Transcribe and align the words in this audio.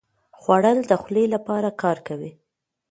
خوړل 0.39 0.79
د 0.87 0.91
خولې 1.01 1.25
لپاره 1.35 1.69
کار 1.81 1.97
کوي 2.07 2.31